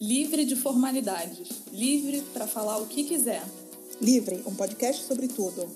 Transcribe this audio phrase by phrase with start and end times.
[0.00, 3.42] Livre de formalidades, livre para falar o que quiser.
[4.00, 5.68] Livre, um podcast sobre tudo.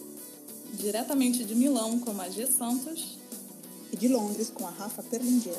[0.75, 3.19] Diretamente de Milão com a G Santos.
[3.91, 5.59] E de Londres com a Rafa Perlingeiro.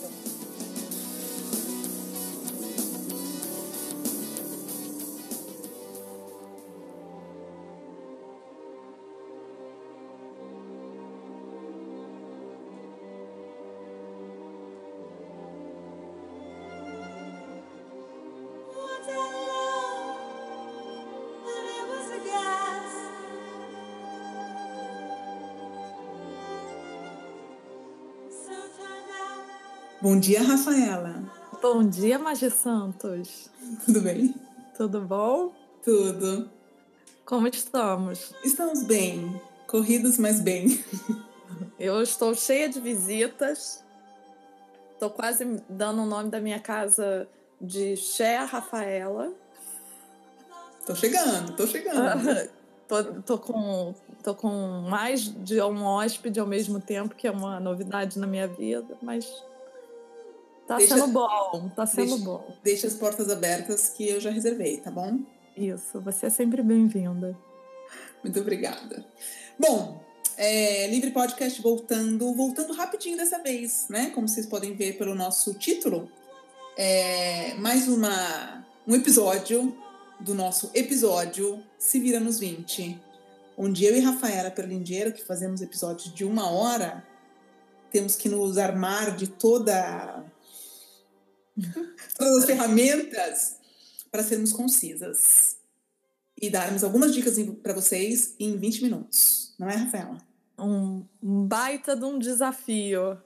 [30.03, 31.23] Bom dia, Rafaela.
[31.62, 33.49] Bom dia, Magia Santos.
[33.85, 34.35] Tudo bem?
[34.76, 35.53] Tudo bom?
[35.81, 36.52] Tudo.
[37.23, 38.35] Como estamos?
[38.43, 39.41] Estamos bem.
[39.66, 40.84] Corridos, mas bem.
[41.79, 43.81] Eu estou cheia de visitas.
[44.91, 47.26] Estou quase dando o nome da minha casa
[47.62, 49.31] de Cher Rafaela.
[50.85, 52.49] Tô chegando, tô chegando.
[52.90, 57.57] tô, tô, com, tô com mais de um hóspede ao mesmo tempo, que é uma
[57.62, 59.26] novidade na minha vida, mas
[60.68, 62.58] Tá deixa, sendo bom, tá sendo deixa, bom.
[62.64, 65.19] Deixa as portas abertas que eu já reservei, tá bom?
[65.58, 67.38] Isso, você é sempre bem-vinda.
[68.23, 69.06] Muito obrigada.
[69.59, 70.02] Bom,
[70.38, 74.09] é, Livre Podcast voltando, voltando rapidinho dessa vez, né?
[74.11, 76.09] Como vocês podem ver pelo nosso título,
[76.78, 79.78] é mais uma, um episódio
[80.19, 83.00] do nosso episódio Se Vira nos 20,
[83.58, 87.06] onde eu e Rafaela Perlingeiro, que fazemos episódios de uma hora,
[87.91, 90.23] temos que nos armar de toda
[92.17, 93.57] todas as ferramentas
[94.11, 95.57] para sermos concisas
[96.39, 99.53] e darmos algumas dicas para vocês em 20 minutos.
[99.57, 100.17] Não é, Rafaela?
[100.59, 103.17] Um baita de um desafio.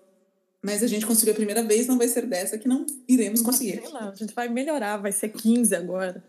[0.61, 3.84] Mas a gente conseguiu a primeira vez, não vai ser dessa que não iremos conseguir.
[3.92, 6.23] Lá, a gente vai melhorar, vai ser 15 agora.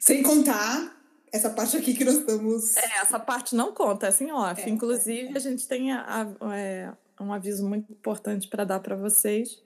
[0.00, 1.00] Sem contar
[1.32, 2.76] essa parte aqui que nós estamos.
[2.76, 4.60] É, essa parte não conta, é assim off.
[4.60, 8.96] É, Inclusive, a gente tem a, a, é, um aviso muito importante para dar para
[8.96, 9.62] vocês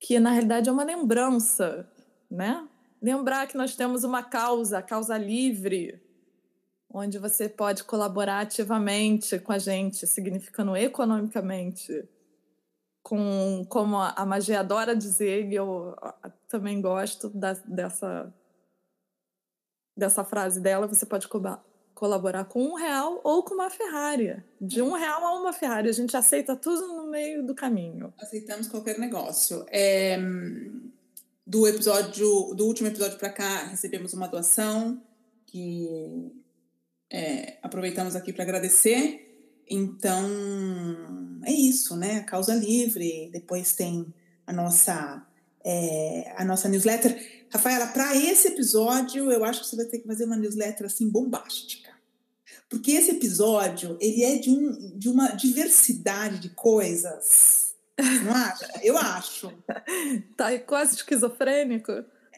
[0.00, 1.88] que na realidade é uma lembrança,
[2.30, 2.66] né?
[3.00, 6.00] Lembrar que nós temos uma causa, causa livre,
[6.90, 12.08] onde você pode colaborar ativamente com a gente, significando economicamente,
[13.02, 15.94] com como a magia adora dizer, e eu
[16.48, 18.32] também gosto da, dessa
[19.96, 21.26] dessa frase dela, você pode
[21.96, 24.36] colaborar com um real ou com uma Ferrari.
[24.60, 25.88] De um real a uma Ferrari.
[25.88, 28.12] A gente aceita tudo no meio do caminho.
[28.20, 29.64] Aceitamos qualquer negócio.
[29.70, 30.18] É,
[31.44, 35.02] do episódio, do último episódio para cá, recebemos uma doação
[35.46, 36.30] que
[37.10, 39.62] é, aproveitamos aqui para agradecer.
[39.66, 40.28] Então,
[41.46, 42.18] é isso, né?
[42.18, 43.30] A causa livre.
[43.32, 44.06] Depois tem
[44.46, 45.26] a nossa
[45.64, 47.46] é, a nossa newsletter.
[47.50, 51.08] Rafaela, para esse episódio, eu acho que você vai ter que fazer uma newsletter assim
[51.08, 51.85] bombástica.
[52.68, 57.74] Porque esse episódio, ele é de, um, de uma diversidade de coisas.
[58.24, 58.68] Não acha?
[58.82, 59.52] Eu acho.
[60.36, 61.92] Tá quase esquizofrênico.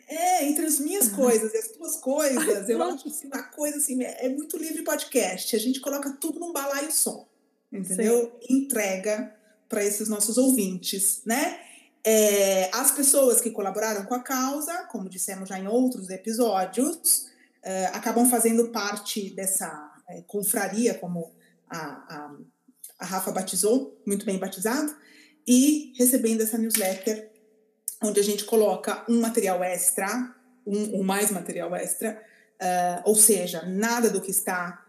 [0.07, 4.03] É, entre as minhas coisas e as tuas coisas, eu acho assim, uma coisa assim,
[4.03, 5.55] é, muito livre podcast.
[5.55, 7.29] A gente coloca tudo num balaio só.
[7.71, 8.33] Entendeu?
[8.41, 8.57] Sim.
[8.57, 9.35] Entrega
[9.69, 11.61] para esses nossos ouvintes, né?
[12.03, 17.27] É, as pessoas que colaboraram com a causa, como dissemos já em outros episódios,
[17.63, 21.33] é, acabam fazendo parte dessa é, confraria, como
[21.69, 22.37] a, a,
[22.99, 24.95] a, Rafa batizou, muito bem batizado,
[25.47, 27.31] e recebendo essa newsletter,
[28.03, 30.35] onde a gente coloca um material extra,
[30.67, 32.23] um ou mais material extra,
[32.61, 34.85] uh, ou seja, nada do que está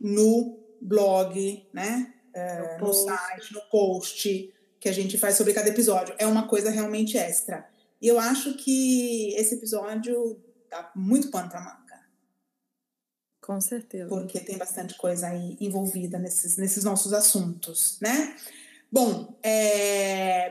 [0.00, 5.68] no blog, né, uh, no, no site, no post, que a gente faz sobre cada
[5.68, 6.14] episódio.
[6.18, 7.68] É uma coisa realmente extra.
[8.00, 10.40] E eu acho que esse episódio
[10.70, 11.87] dá muito pano para manga.
[13.48, 14.10] Com certeza.
[14.10, 18.36] Porque tem bastante coisa aí envolvida nesses, nesses nossos assuntos, né?
[18.92, 20.50] Bom, é,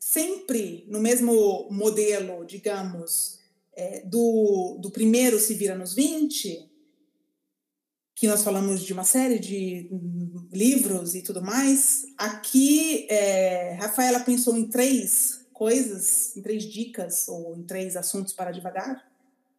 [0.00, 3.38] sempre no mesmo modelo, digamos,
[3.74, 6.70] é, do, do primeiro Se Vira nos 20,
[8.14, 9.90] que nós falamos de uma série de
[10.50, 12.06] livros e tudo mais.
[12.16, 18.52] Aqui, é, Rafaela pensou em três coisas, em três dicas ou em três assuntos para
[18.52, 19.11] devagar.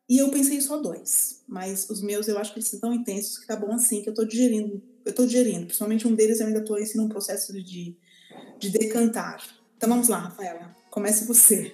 [0.10, 3.38] E eu pensei só dois, mas os meus eu acho que eles são tão intensos
[3.38, 5.66] que tá bom assim, que eu tô digerindo, eu tô digerindo.
[5.66, 7.98] Principalmente um deles eu ainda tô em um processo de,
[8.60, 9.42] de decantar.
[9.78, 11.74] Então vamos lá, Rafaela, comece você.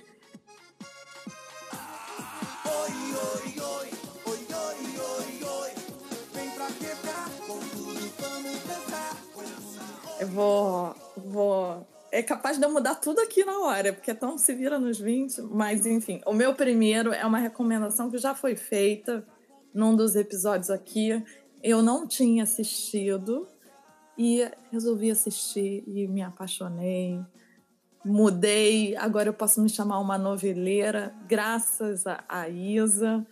[10.30, 14.80] vou, vou é capaz de eu mudar tudo aqui na hora, porque tão se vira
[14.80, 15.42] nos 20.
[15.44, 19.26] Mas, enfim, o meu primeiro é uma recomendação que já foi feita
[19.74, 21.24] num dos episódios aqui.
[21.62, 23.48] Eu não tinha assistido
[24.18, 27.20] e resolvi assistir e me apaixonei.
[28.04, 33.26] Mudei, agora eu posso me chamar uma noveleira, graças a, a Isa.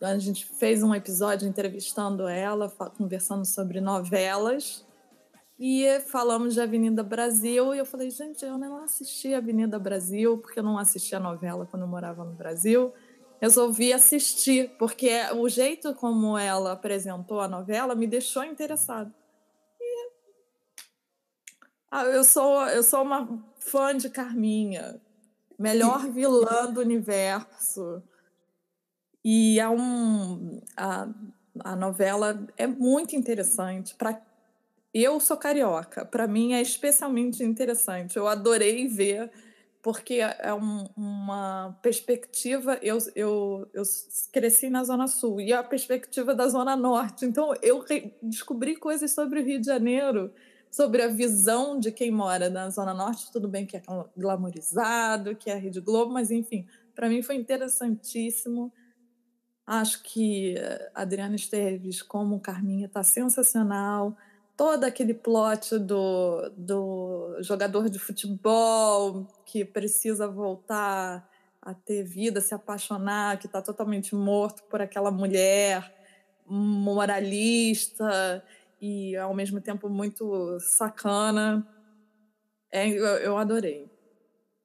[0.00, 4.85] A gente fez um episódio entrevistando ela, conversando sobre novelas.
[5.58, 10.58] E falamos de Avenida Brasil, e eu falei, gente, eu não assisti Avenida Brasil, porque
[10.58, 12.92] eu não assistia a novela quando eu morava no Brasil.
[13.40, 19.12] Resolvi assistir, porque o jeito como ela apresentou a novela me deixou interessado.
[19.80, 20.10] E...
[21.90, 25.00] Ah, eu, sou, eu sou uma fã de Carminha,
[25.58, 28.02] melhor vilã do universo.
[29.24, 31.08] E é um, a,
[31.60, 34.20] a novela é muito interessante para
[35.02, 38.16] eu sou carioca, para mim é especialmente interessante.
[38.16, 39.30] Eu adorei ver,
[39.82, 42.78] porque é um, uma perspectiva.
[42.80, 43.82] Eu, eu, eu
[44.32, 47.26] cresci na Zona Sul e a perspectiva da Zona Norte.
[47.26, 47.84] Então eu
[48.22, 50.32] descobri coisas sobre o Rio de Janeiro,
[50.70, 53.30] sobre a visão de quem mora na Zona Norte.
[53.30, 53.82] Tudo bem que é
[54.16, 58.72] glamorizado, que é a Rede Globo, mas enfim, para mim foi interessantíssimo.
[59.66, 60.54] Acho que
[60.94, 64.16] Adriana Esteves, como Carminha, está sensacional
[64.56, 71.28] todo aquele plot do, do jogador de futebol que precisa voltar
[71.60, 75.94] a ter vida, se apaixonar, que está totalmente morto por aquela mulher
[76.46, 78.42] moralista
[78.80, 81.66] e ao mesmo tempo muito sacana.
[82.70, 83.90] É, eu, adorei.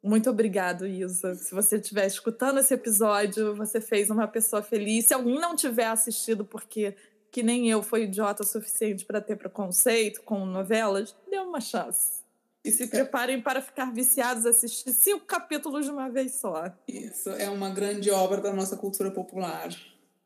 [0.03, 1.35] Muito obrigado, Isa.
[1.35, 5.05] Se você estiver escutando esse episódio, você fez uma pessoa feliz.
[5.05, 6.95] Se alguém não tiver assistido porque
[7.31, 12.21] que nem eu foi idiota o suficiente para ter preconceito com novelas, dê uma chance.
[12.63, 16.71] E se preparem para ficar viciados a assistir cinco capítulos de uma vez só.
[16.87, 19.69] Isso, é uma grande obra da nossa cultura popular.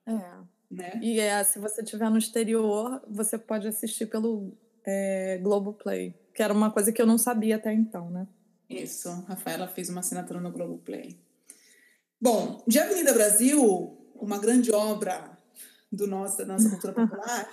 [0.05, 0.55] É.
[0.69, 0.99] Né?
[1.01, 4.51] E é, se você estiver no exterior, você pode assistir pelo
[4.85, 8.27] é, Globoplay, que era uma coisa que eu não sabia até então, né?
[8.69, 11.17] Isso, a Rafaela fez uma assinatura no Globoplay.
[12.19, 15.34] Bom, de Avenida Brasil, uma grande obra
[15.95, 17.49] do nosso, da nossa cultura popular,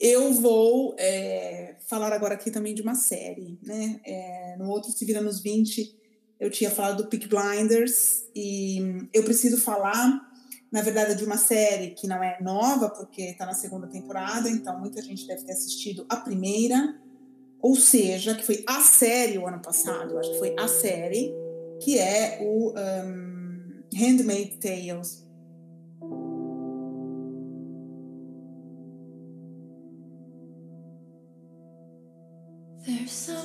[0.00, 3.58] eu vou é, falar agora aqui também de uma série.
[3.62, 4.00] Né?
[4.04, 5.96] É, no outro Se Vira nos 20,
[6.40, 10.20] eu tinha falado do Peak Blinders, e eu preciso falar,
[10.70, 14.78] na verdade, de uma série que não é nova, porque está na segunda temporada, então
[14.78, 16.98] muita gente deve ter assistido a primeira,
[17.60, 21.32] ou seja, que foi a série o ano passado, acho que foi a série,
[21.80, 25.25] que é o um, Handmaid's Tales.
[32.86, 33.35] There's some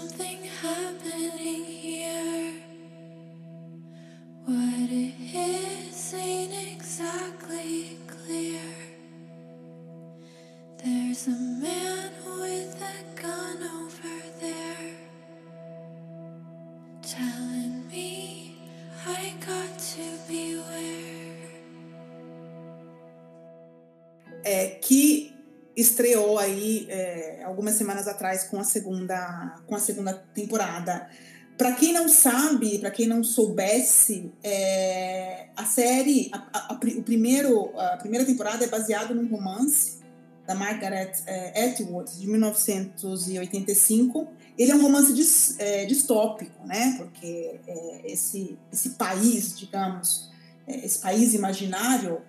[26.21, 31.09] estreou aí é, algumas semanas atrás com a segunda, com a segunda temporada.
[31.57, 37.03] Para quem não sabe, para quem não soubesse, é, a série, a, a, a, o
[37.03, 39.99] primeiro, a primeira temporada é baseada num romance
[40.47, 44.27] da Margaret é, Atwood, de 1985.
[44.57, 46.95] Ele é um romance dis, é, distópico, né?
[46.97, 50.29] Porque é, esse, esse país, digamos,
[50.67, 52.21] é, esse país imaginário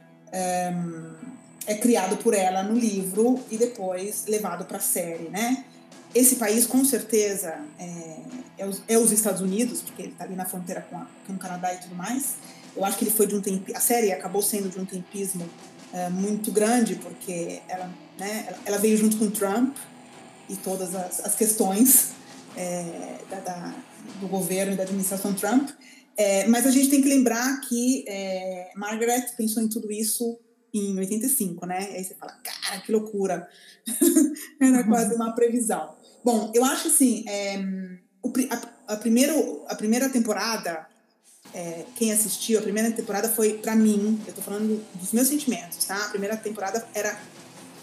[1.67, 5.65] é criado por ela no livro e depois levado para a série, né?
[6.15, 8.17] Esse país, com certeza, é,
[8.59, 11.33] é, os, é os Estados Unidos, porque ele está ali na fronteira com, a, com
[11.33, 12.35] o Canadá e tudo mais.
[12.77, 15.49] Eu acho que ele foi de um tempo, a série acabou sendo de um tempismo
[15.93, 19.77] é, muito grande, porque ela, né, ela, ela, veio junto com Trump
[20.49, 22.11] e todas as, as questões
[22.57, 23.75] é, da, da,
[24.21, 25.71] do governo e da administração Trump.
[26.17, 30.39] É, mas a gente tem que lembrar que é, Margaret pensou em tudo isso
[30.73, 31.93] em 85, né?
[31.93, 33.49] E aí você fala, cara, que loucura.
[34.61, 35.95] Era quase uma previsão.
[36.25, 37.57] Bom, eu acho assim, é,
[38.51, 40.87] a, a, primeiro, a primeira temporada,
[41.53, 45.85] é, quem assistiu, a primeira temporada foi, para mim, eu tô falando dos meus sentimentos,
[45.85, 46.07] tá?
[46.07, 47.19] A primeira temporada era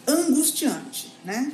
[0.08, 1.52] angustiante, né?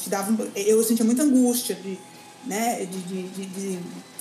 [0.00, 1.98] Te dava, eu sentia muita angústia de,
[2.46, 3.78] né, de, de, de,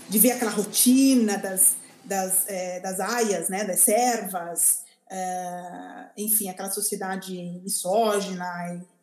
[0.09, 6.69] de ver aquela rotina das, das, é, das aias, né, das servas, é, enfim, aquela
[6.69, 7.33] sociedade
[7.63, 8.45] misógina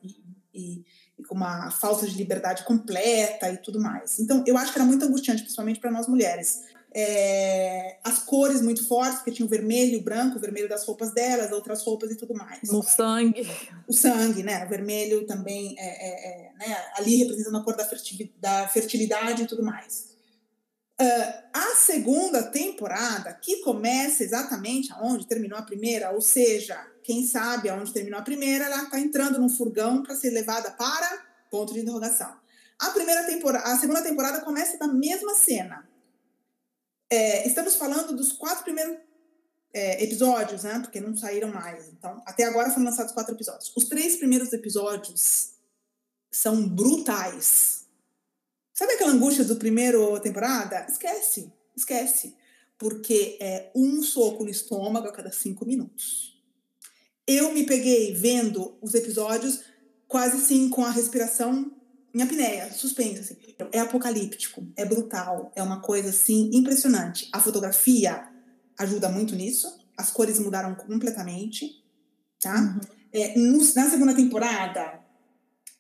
[0.03, 0.09] e,
[0.53, 0.85] e,
[1.19, 4.19] e com uma falta de liberdade completa e tudo mais.
[4.19, 6.63] Então, eu acho que era muito angustiante, principalmente para nós mulheres.
[6.97, 11.13] É, as cores muito fortes, porque tinha o vermelho, o branco, o vermelho das roupas
[11.13, 12.71] delas, outras roupas e tudo mais.
[12.71, 13.49] O sangue.
[13.89, 14.65] O sangue, né?
[14.65, 16.77] O vermelho também, é, é, é né?
[16.97, 20.14] ali representando a cor da fertilidade, da fertilidade e tudo mais.
[21.01, 27.69] Uh, a segunda temporada, que começa exatamente aonde terminou a primeira, ou seja, quem sabe
[27.69, 31.81] aonde terminou a primeira, ela está entrando num furgão para ser levada para ponto de
[31.81, 32.33] interrogação.
[32.79, 35.89] A primeira temporada, a segunda temporada começa da mesma cena.
[37.11, 38.97] É, estamos falando dos quatro primeiros
[39.73, 40.79] é, episódios, né?
[40.79, 41.89] Porque não saíram mais.
[41.89, 43.73] Então, até agora foram lançados quatro episódios.
[43.77, 45.55] Os três primeiros episódios
[46.31, 47.74] são brutais
[48.75, 50.85] Sabe aquela angústia do primeiro temporada?
[50.91, 52.35] Esquece, esquece.
[52.77, 56.37] Porque é um soco no estômago a cada cinco minutos.
[57.25, 59.61] Eu me peguei vendo os episódios
[60.09, 61.73] quase assim com a respiração
[62.13, 63.21] em apneia, suspensa.
[63.21, 63.37] Assim.
[63.73, 67.29] É apocalíptico, é brutal, é uma coisa assim impressionante.
[67.33, 68.29] A fotografia
[68.77, 71.81] ajuda muito nisso, as cores mudaram completamente.
[72.41, 72.61] Tá?
[72.61, 72.81] Uhum.
[73.13, 75.01] É, no, na segunda temporada,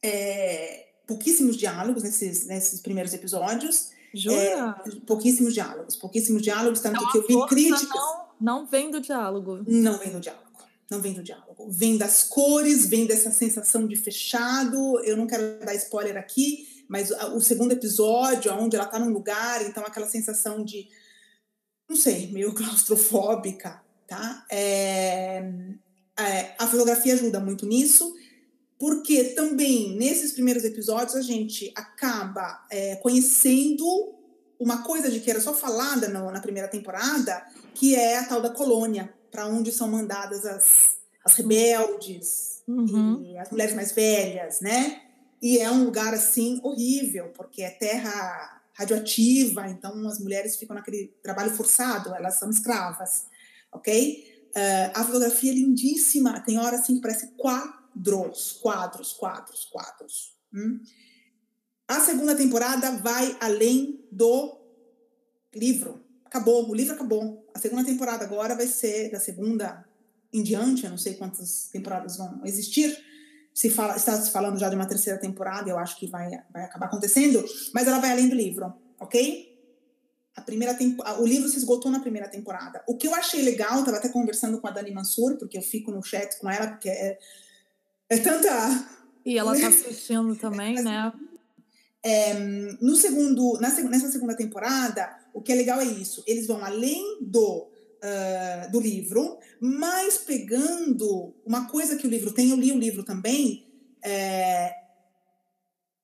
[0.01, 3.91] é, pouquíssimos diálogos nesses, nesses primeiros episódios.
[4.13, 4.81] Jura?
[4.87, 7.89] É, pouquíssimos diálogos, pouquíssimos diálogos, tanto então, que eu vi críticas.
[7.89, 9.65] Não, não vem do diálogo.
[9.67, 10.45] Não vem do diálogo.
[10.91, 11.69] Não vem do diálogo.
[11.71, 15.01] Vem das cores, vem dessa sensação de fechado.
[15.01, 19.67] Eu não quero dar spoiler aqui, mas o segundo episódio, onde ela está num lugar,
[19.67, 20.89] então aquela sensação de,
[21.89, 24.47] não sei, meio claustrofóbica, tá?
[24.51, 25.43] É,
[26.19, 28.15] é, a fotografia ajuda muito nisso
[28.78, 34.14] porque também nesses primeiros episódios a gente acaba é, conhecendo
[34.59, 38.40] uma coisa de que era só falada no, na primeira temporada, que é a tal
[38.40, 43.23] da colônia, para onde são mandadas as, as rebeldes uhum.
[43.23, 45.02] e as mulheres mais velhas, né?
[45.43, 51.14] E é um lugar assim horrível, porque é terra radioativa, então as mulheres ficam naquele
[51.23, 53.26] trabalho forçado, elas são escravas,
[53.73, 54.33] ok?
[54.50, 60.37] Uh, a fotografia é lindíssima, tem hora assim que parece quatro quadros, quadros, quadros, quadros.
[60.53, 60.81] Hum?
[61.87, 64.61] A segunda temporada vai além do
[65.55, 66.03] livro.
[66.25, 67.47] Acabou, o livro acabou.
[67.55, 69.87] A segunda temporada agora vai ser da segunda
[70.33, 72.99] em diante, eu não sei quantas temporadas vão existir.
[73.55, 76.65] Se fala, está se falando já de uma terceira temporada, eu acho que vai, vai
[76.65, 79.55] acabar acontecendo, mas ela vai além do livro, ok?
[80.35, 82.83] A primeira tempo, o livro se esgotou na primeira temporada.
[82.89, 85.93] O que eu achei legal, estava até conversando com a Dani Mansur, porque eu fico
[85.93, 87.17] no chat com ela, porque é,
[88.09, 88.89] é tanta.
[89.25, 91.13] E ela tá assistindo também, né?
[92.03, 96.23] É, no segundo, na, nessa segunda temporada, o que é legal é isso.
[96.27, 102.51] Eles vão além do, uh, do livro, mas pegando uma coisa que o livro tem,
[102.51, 103.67] eu li o livro também,
[104.05, 104.75] é,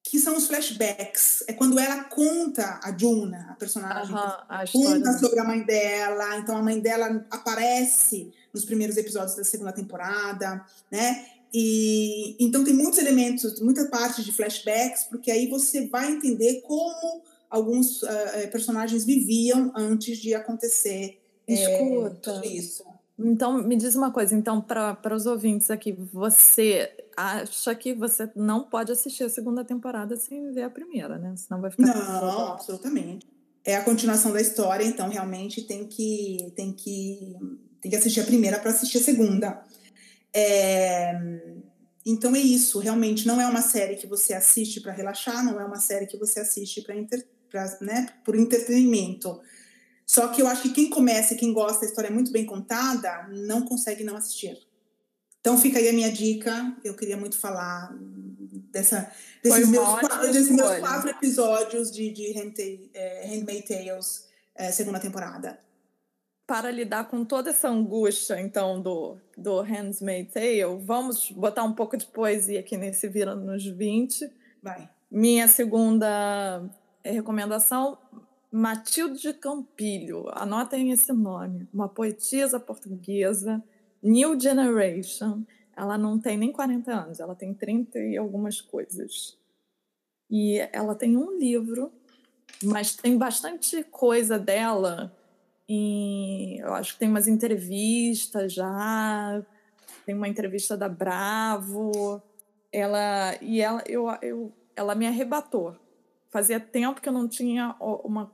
[0.02, 1.44] que são os flashbacks.
[1.46, 6.38] É quando ela conta a Juna, a personagem, a conta sobre a mãe dela.
[6.38, 11.26] Então a mãe dela aparece nos primeiros episódios da segunda temporada, né?
[11.52, 17.22] E então tem muitos elementos, muita parte de flashbacks, porque aí você vai entender como
[17.48, 18.08] alguns uh,
[18.52, 22.40] personagens viviam antes de acontecer eh, Escuta.
[22.44, 22.84] É, isso.
[23.18, 28.62] Então, me diz uma coisa, então, para os ouvintes aqui, você acha que você não
[28.62, 31.34] pode assistir a segunda temporada sem ver a primeira, né?
[31.36, 31.86] Senão vai ficar.
[31.86, 33.26] Não, absolutamente.
[33.62, 37.36] É a continuação da história, então realmente tem que, tem que,
[37.82, 39.62] tem que assistir a primeira para assistir a segunda.
[40.32, 41.12] É,
[42.04, 45.64] então é isso, realmente não é uma série que você assiste para relaxar, não é
[45.64, 49.40] uma série que você assiste para né, por entretenimento.
[50.06, 53.28] Só que eu acho que quem começa e quem gosta da história muito bem contada
[53.28, 54.58] não consegue não assistir.
[55.40, 56.76] Então fica aí a minha dica.
[56.82, 57.96] Eu queria muito falar
[58.72, 59.10] dessa,
[59.42, 62.34] desses, meus quatro, desses meus quatro, episódios de, de
[62.94, 65.58] é, Tales, é, segunda temporada
[66.50, 71.96] para lidar com toda essa angústia, então, do, do Handmaid's Tale, vamos botar um pouco
[71.96, 74.28] de poesia aqui nesse Vira nos 20.
[74.60, 74.90] Vai.
[75.08, 76.68] Minha segunda
[77.04, 77.96] recomendação,
[78.50, 80.26] Matilde Campilho.
[80.32, 81.68] Anotem esse nome.
[81.72, 83.62] Uma poetisa portuguesa,
[84.02, 85.44] New Generation.
[85.76, 89.38] Ela não tem nem 40 anos, ela tem 30 e algumas coisas.
[90.28, 91.92] E ela tem um livro,
[92.60, 95.16] mas tem bastante coisa dela
[95.72, 99.40] em, eu acho que tem umas entrevistas já,
[100.04, 102.20] tem uma entrevista da Bravo,
[102.72, 105.76] ela e ela eu, eu ela me arrebatou.
[106.28, 108.32] Fazia tempo que eu não tinha uma,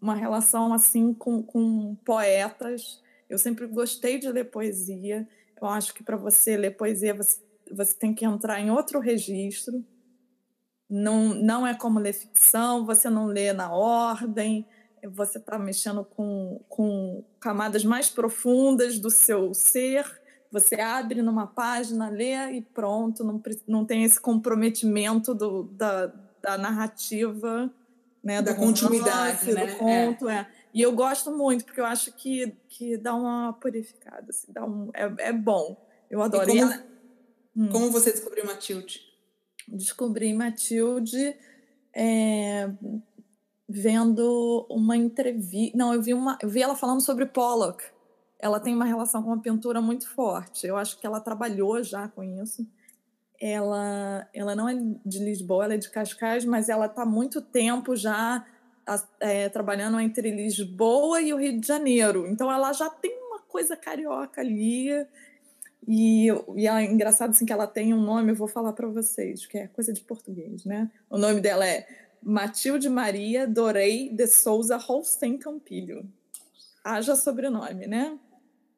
[0.00, 3.02] uma relação assim com, com poetas.
[3.28, 5.28] Eu sempre gostei de ler poesia.
[5.60, 9.84] Eu acho que para você ler poesia você, você tem que entrar em outro registro.
[10.88, 14.66] não, não é como ler ficção, você não lê na ordem,
[15.08, 20.04] você está mexendo com, com camadas mais profundas do seu ser.
[20.52, 26.58] Você abre numa página, lê e pronto, não, não tem esse comprometimento do, da, da
[26.58, 27.72] narrativa,
[28.22, 29.66] né, da continuidade, né?
[29.66, 30.28] do conto.
[30.28, 30.38] É.
[30.38, 30.46] é.
[30.74, 34.90] E eu gosto muito, porque eu acho que, que dá uma purificada, assim, dá um,
[34.94, 35.76] é, é bom.
[36.08, 36.46] Eu adoro.
[36.46, 36.74] Como,
[37.56, 37.68] hum.
[37.70, 39.00] como você descobriu Matilde?
[39.68, 41.36] Descobri Matilde
[41.94, 42.70] é,
[43.70, 45.78] vendo uma entrevista.
[45.78, 47.84] Não, eu vi, uma, eu vi ela falando sobre Pollock.
[48.38, 50.66] Ela tem uma relação com a pintura muito forte.
[50.66, 52.66] Eu acho que ela trabalhou já com isso.
[53.40, 54.74] Ela, ela não é
[55.06, 58.44] de Lisboa, ela é de Cascais, mas ela está muito tempo já
[59.20, 62.26] é, trabalhando entre Lisboa e o Rio de Janeiro.
[62.26, 64.88] Então ela já tem uma coisa carioca ali.
[65.86, 69.46] E, e é engraçado assim, que ela tem um nome, eu vou falar para vocês,
[69.46, 70.90] que é coisa de português, né?
[71.08, 71.86] O nome dela é
[72.22, 76.08] Matilde Maria Dorei de Souza Holstein Campilho.
[76.84, 78.18] Haja sobrenome, né?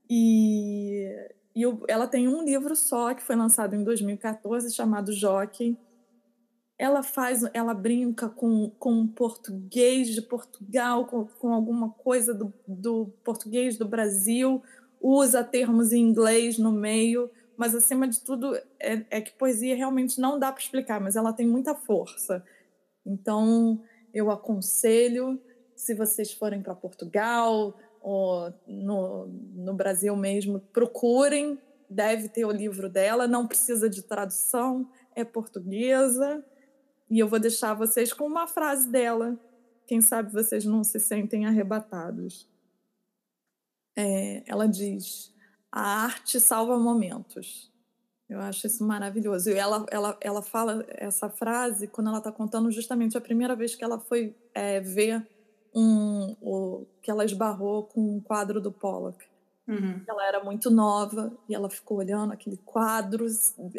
[0.09, 1.09] E,
[1.55, 5.77] e ela tem um livro só que foi lançado em 2014 chamado Jockey.
[6.79, 13.13] Ela faz, ela brinca com, com português de Portugal, com, com alguma coisa do, do
[13.23, 14.63] português do Brasil,
[15.01, 20.21] usa termos em inglês no meio, mas acima de tudo é, é que poesia realmente
[20.21, 22.45] não dá para explicar, mas ela tem muita força.
[23.05, 23.83] Então,
[24.13, 25.41] eu aconselho,
[25.75, 32.89] se vocês forem para Portugal ou no, no Brasil mesmo, procurem, deve ter o livro
[32.89, 36.45] dela, não precisa de tradução, é portuguesa.
[37.11, 39.39] E eu vou deixar vocês com uma frase dela.
[39.87, 42.49] Quem sabe vocês não se sentem arrebatados.
[43.97, 45.35] É, ela diz:
[45.71, 47.72] a arte salva momentos.
[48.33, 49.51] Eu acho isso maravilhoso.
[49.51, 53.75] E ela, ela, ela fala essa frase quando ela está contando justamente a primeira vez
[53.75, 55.27] que ela foi é, ver
[55.75, 59.25] um, o, que ela esbarrou com um quadro do Pollock.
[59.69, 60.01] Uhum.
[60.09, 63.27] Ela era muito nova e ela ficou olhando aquele quadro,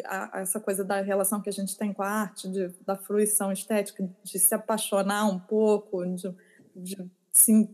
[0.06, 2.96] a, a essa coisa da relação que a gente tem com a arte, de, da
[2.96, 6.34] fruição estética, de se apaixonar um pouco, de,
[6.74, 7.68] de se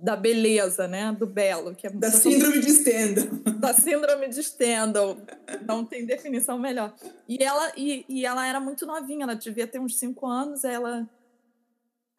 [0.00, 1.12] da beleza, né?
[1.12, 1.74] Do belo.
[1.74, 3.26] Que é da síndrome de Stendhal.
[3.58, 5.18] Da síndrome de Stendhal.
[5.66, 6.94] Não tem definição melhor.
[7.28, 11.08] E ela, e, e ela era muito novinha, ela devia ter uns cinco anos, ela...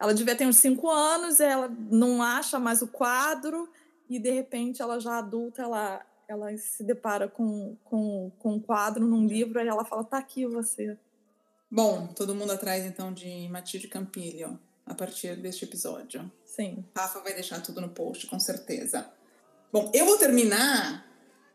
[0.00, 3.68] Ela devia ter uns cinco anos, ela não acha mais o quadro,
[4.10, 9.06] e de repente ela já adulta, ela, ela se depara com, com, com um quadro
[9.06, 10.98] num livro, e ela fala, tá aqui você.
[11.70, 16.30] Bom, todo mundo atrás então de Matilde Campilho, a partir deste episódio.
[16.44, 16.84] Sim.
[16.96, 19.10] Rafa vai deixar tudo no post, com certeza.
[19.72, 21.06] Bom, eu vou terminar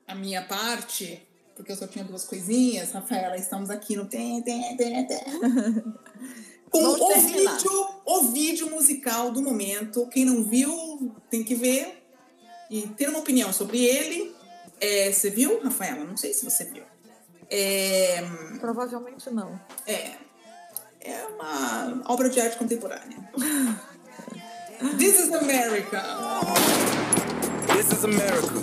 [0.08, 2.92] a minha parte, porque eu só tinha duas coisinhas.
[2.92, 4.10] Rafaela, estamos aqui no.
[6.70, 10.06] Com o vídeo, o vídeo musical do momento.
[10.08, 12.04] Quem não viu, tem que ver
[12.70, 14.36] e ter uma opinião sobre ele.
[14.80, 16.06] É, você viu, Rafaela?
[16.06, 16.84] Não sei se você viu.
[17.50, 18.22] É,
[18.60, 19.60] Provavelmente não.
[19.88, 20.29] É.
[21.10, 23.17] É uma obra de arte contemporânea.
[24.98, 26.04] This is America.
[27.74, 28.62] This is America.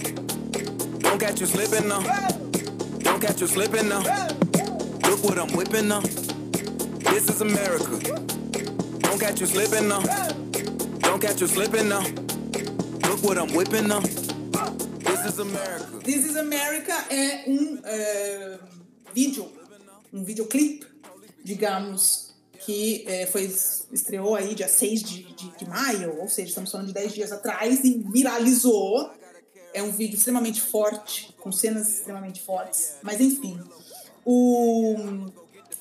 [1.01, 2.03] Don't catch you slipping now.
[3.03, 4.03] Don't catch you slipping now.
[5.09, 6.01] Look what I'm whipping now.
[7.11, 7.99] This is America.
[9.01, 10.03] Don't catch you slipping now.
[11.01, 12.05] Don't catch you slipping now.
[13.09, 14.01] Look what I'm whipping now.
[14.01, 15.99] This is America.
[16.05, 18.59] This is America é um uh,
[19.13, 19.51] vídeo,
[20.13, 20.87] um videoclipe,
[21.45, 22.26] digamos,
[22.67, 23.45] que é, foi,
[23.93, 27.31] estreou aí dia 6 de, de, de, maio, ou seja, estamos falando de 10 dias
[27.31, 29.09] atrás, e viralizou.
[29.73, 33.57] É um vídeo extremamente forte, com cenas extremamente fortes, mas enfim.
[34.25, 34.97] O,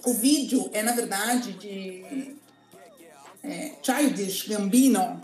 [0.06, 2.36] o vídeo é, na verdade, de
[3.42, 5.24] é, Childish Gambino,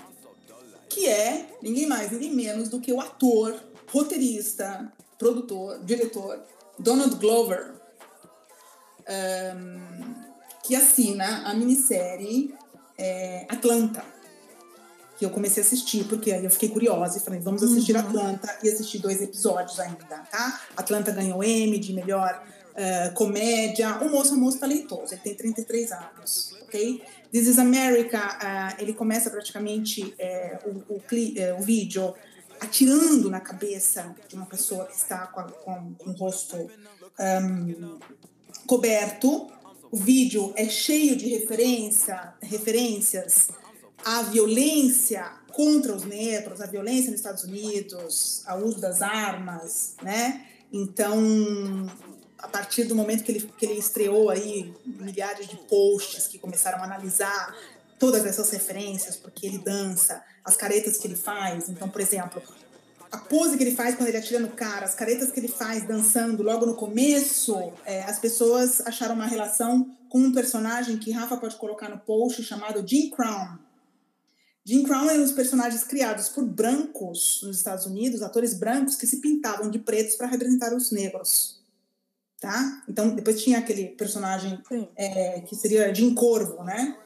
[0.89, 6.41] que é ninguém mais, ninguém menos do que o ator, roteirista, produtor, diretor
[6.79, 7.75] Donald Glover.
[9.07, 10.30] Um,
[10.63, 12.53] que assina a minissérie
[12.97, 14.03] é, Atlanta.
[15.17, 18.01] Que eu comecei a assistir, porque aí eu fiquei curiosa e falei, vamos assistir uhum.
[18.01, 20.61] Atlanta e assisti dois episódios ainda, tá?
[20.75, 23.97] Atlanta ganhou M de melhor uh, comédia.
[24.01, 27.03] O moço é um moço talentoso, ele tem 33 anos, ok?
[27.31, 31.01] This is America, uh, ele começa praticamente é, o, o,
[31.37, 32.13] é, o, vídeo
[32.59, 37.99] atirando na cabeça de uma pessoa que está com, a, com, com o rosto um,
[38.67, 39.47] coberto
[39.91, 43.49] o vídeo é cheio de referência, referências
[44.05, 50.47] à violência contra os negros, à violência nos Estados Unidos, ao uso das armas, né?
[50.71, 51.91] Então,
[52.37, 56.79] a partir do momento que ele, que ele estreou aí milhares de posts que começaram
[56.79, 57.53] a analisar
[57.99, 61.67] todas essas referências, porque ele dança, as caretas que ele faz.
[61.69, 62.41] Então, por exemplo,
[63.11, 65.85] a pose que ele faz quando ele atira no cara, as caretas que ele faz
[65.85, 71.35] dançando logo no começo, é, as pessoas acharam uma relação com um personagem que Rafa
[71.35, 73.59] pode colocar no post chamado Jim Crown.
[74.63, 79.07] Jim Crown é um dos personagens criados por brancos nos Estados Unidos, atores brancos que
[79.07, 81.59] se pintavam de pretos para representar os negros.
[82.39, 82.83] Tá?
[82.87, 84.61] Então, depois tinha aquele personagem
[84.95, 86.97] é, que seria Jim Corvo, né?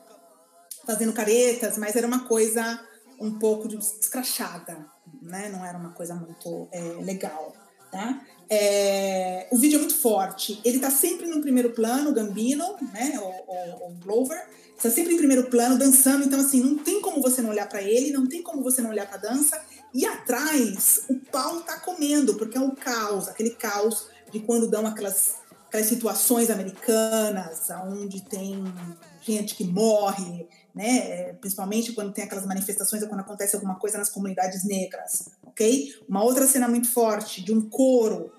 [0.86, 2.80] Fazendo caretas, mas era uma coisa
[3.20, 4.86] um pouco escrachada,
[5.26, 5.50] né?
[5.50, 7.54] Não era uma coisa muito é, legal,
[7.92, 8.22] tá?
[8.50, 10.60] É, o vídeo é muito forte.
[10.64, 13.20] Ele está sempre no primeiro plano, o Gambino, né?
[13.20, 14.42] O, o, o Glover
[14.78, 16.26] está sempre em primeiro plano, dançando.
[16.26, 18.92] Então, assim, não tem como você não olhar para ele, não tem como você não
[18.92, 19.60] olhar para a dança.
[19.94, 24.86] E atrás, o pau tá comendo, porque é um caos, aquele caos de quando dão
[24.86, 25.36] aquelas,
[25.68, 28.64] aquelas situações americanas, onde tem
[29.34, 31.34] gente que morre, né?
[31.34, 35.94] Principalmente quando tem aquelas manifestações ou quando acontece alguma coisa nas comunidades negras, ok?
[36.08, 38.32] Uma outra cena muito forte de um coro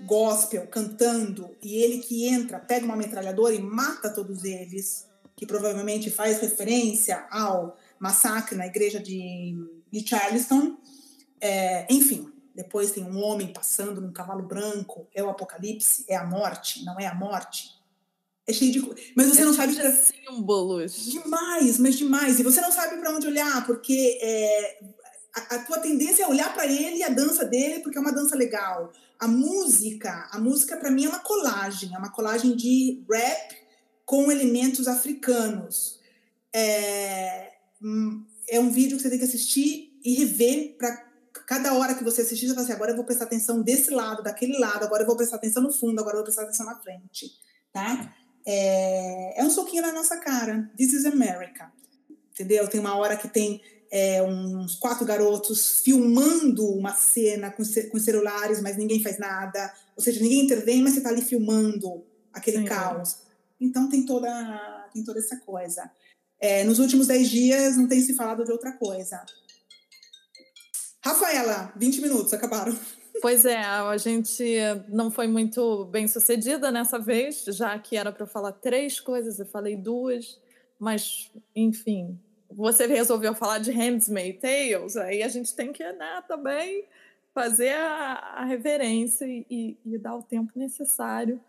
[0.00, 6.10] gospel cantando e ele que entra, pega uma metralhadora e mata todos eles que provavelmente
[6.10, 9.54] faz referência ao massacre na igreja de,
[9.90, 10.76] de Charleston.
[11.40, 16.24] É, enfim, depois tem um homem passando num cavalo branco, é o apocalipse, é a
[16.24, 17.75] morte, não é a morte.
[18.46, 19.12] É cheio de.
[19.16, 19.74] Mas você é não sabe.
[19.74, 21.06] De símbolos.
[21.06, 22.38] Demais, mas demais.
[22.38, 24.78] E você não sabe para onde olhar, porque é,
[25.34, 28.12] a, a, tua tendência é olhar para ele e a dança dele, porque é uma
[28.12, 28.92] dança legal.
[29.18, 33.56] A música, a música para mim é uma colagem, é uma colagem de rap
[34.04, 35.98] com elementos africanos.
[36.54, 41.04] É, hum, é um vídeo que você tem que assistir e rever para
[41.46, 44.22] cada hora que você assistir, você fala assim, agora eu vou prestar atenção desse lado,
[44.22, 46.78] daquele lado, agora eu vou prestar atenção no fundo, agora eu vou prestar atenção na
[46.80, 47.30] frente,
[47.72, 48.14] tá?
[48.46, 50.70] É, é um soquinho na nossa cara.
[50.76, 51.72] This is America,
[52.32, 52.68] entendeu?
[52.68, 58.60] Tem uma hora que tem é, uns quatro garotos filmando uma cena com, com celulares,
[58.60, 59.72] mas ninguém faz nada.
[59.96, 63.18] Ou seja, ninguém intervém, mas você está ali filmando aquele Sim, caos.
[63.60, 65.90] Então tem toda, tem toda essa coisa.
[66.38, 69.24] É, nos últimos dez dias não tem se falado de outra coisa.
[71.02, 72.76] Rafaela, 20 minutos, acabaram.
[73.20, 74.44] Pois é, a gente
[74.88, 79.38] não foi muito bem sucedida nessa vez, já que era para eu falar três coisas,
[79.38, 80.40] eu falei duas,
[80.78, 82.18] mas enfim,
[82.50, 86.84] você resolveu falar de Handmaid's Tales, aí a gente tem que né, também
[87.34, 91.40] fazer a, a reverência e, e, dar o tempo necessário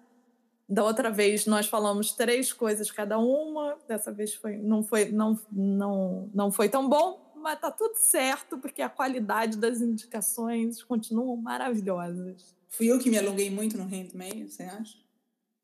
[0.67, 3.77] da outra vez nós falamos três coisas cada uma.
[3.87, 8.57] Dessa vez foi, não, foi, não, não, não foi tão bom, mas tá tudo certo,
[8.57, 12.53] porque a qualidade das indicações continuam maravilhosas.
[12.67, 14.97] Fui eu que me alonguei muito no Handmaid, você acha?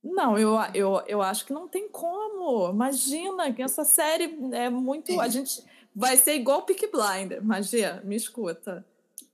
[0.02, 2.70] Não, eu, eu, eu acho que não tem como.
[2.70, 5.12] Imagina que essa série é muito.
[5.12, 5.20] É.
[5.20, 5.62] A gente
[5.94, 7.44] vai ser igual Peak Blinder.
[7.44, 8.86] Magia, me escuta.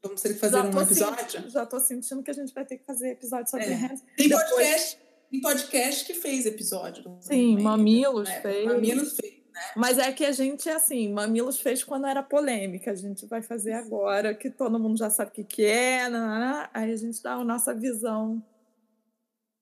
[0.02, 1.20] Vamos ter que fazer um episódio?
[1.20, 3.74] Sentindo, já tô sentindo que a gente vai ter que fazer episódio sobre é.
[3.76, 4.04] Hands.
[4.18, 4.50] Tem Depois...
[4.50, 4.98] podcast
[5.30, 7.16] tem podcast que fez episódio.
[7.22, 8.42] Sim, Mamilos né?
[8.42, 8.66] fez.
[8.66, 9.39] Mamilos fez.
[9.60, 9.72] Né?
[9.76, 12.92] Mas é que a gente, assim, Mamilos fez quando era polêmica.
[12.92, 16.10] A gente vai fazer agora, que todo mundo já sabe o que, que é.
[16.10, 16.70] Né?
[16.74, 18.44] Aí a gente dá a nossa visão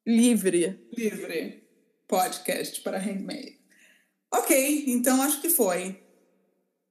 [0.06, 0.88] livre.
[0.96, 1.68] Livre.
[2.08, 3.60] Podcast para Handmade.
[4.34, 6.02] Ok, então acho que foi.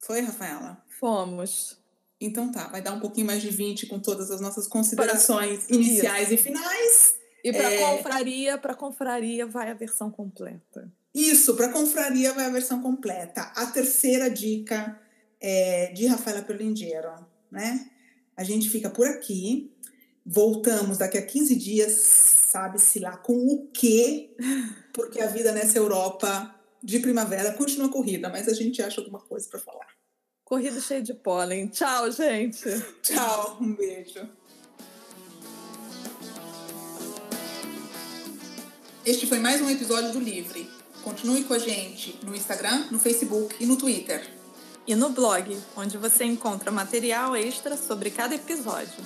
[0.00, 0.84] Foi, Rafaela?
[1.00, 1.78] Fomos.
[2.20, 5.76] Então tá, vai dar um pouquinho mais de 20 com todas as nossas considerações para...
[5.76, 6.34] iniciais Isso.
[6.34, 7.14] e finais.
[7.44, 7.78] E para é...
[7.78, 10.90] confraria, para confraria vai a versão completa.
[11.16, 13.40] Isso, para confraria vai a versão completa.
[13.56, 15.00] A terceira dica
[15.40, 17.08] é de Rafaela Perlindiero,
[17.50, 17.88] né?
[18.36, 19.72] A gente fica por aqui.
[20.26, 24.36] Voltamos daqui a 15 dias, sabe-se lá com o quê?
[24.92, 29.48] Porque a vida nessa Europa de primavera continua corrida, mas a gente acha alguma coisa
[29.48, 29.86] para falar.
[30.44, 31.68] Corrida cheia de pólen.
[31.68, 32.62] Tchau, gente.
[33.02, 34.28] Tchau, um beijo.
[39.06, 40.75] Este foi mais um episódio do Livre.
[41.06, 44.28] Continue com a gente no Instagram, no Facebook e no Twitter.
[44.84, 49.04] E no blog, onde você encontra material extra sobre cada episódio.